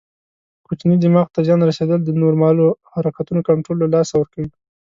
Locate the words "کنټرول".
3.49-3.77